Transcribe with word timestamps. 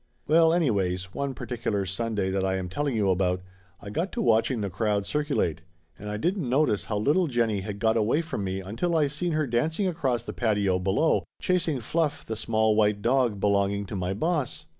Well 0.27 0.51
anyways, 0.51 1.13
one 1.13 1.35
particular 1.35 1.85
Sunday 1.85 2.31
that 2.31 2.43
I 2.43 2.55
am 2.57 2.69
telling 2.69 2.95
you 2.95 3.11
about, 3.11 3.43
I 3.79 3.91
got 3.91 4.11
to 4.13 4.21
watching 4.23 4.61
the 4.61 4.69
crowd 4.71 5.03
circu 5.03 5.35
late, 5.35 5.61
and 5.99 6.09
I 6.09 6.17
didn't 6.17 6.49
notice 6.49 6.85
how 6.85 6.97
little 6.97 7.27
Jennie 7.27 7.61
had 7.61 7.77
got 7.77 7.95
away 7.97 8.23
from 8.23 8.43
me 8.43 8.61
until 8.61 8.97
I 8.97 9.05
seen 9.05 9.33
her 9.33 9.45
dancing 9.45 9.85
across 9.85 10.23
the 10.23 10.33
patio 10.33 10.79
below, 10.79 11.23
chasing 11.39 11.79
Fluff, 11.81 12.25
the 12.25 12.35
small 12.35 12.75
white 12.75 13.03
dog 13.03 13.39
belonging 13.39 13.85
to 13.85 13.95
my 13.95 14.15
boss. 14.15 14.65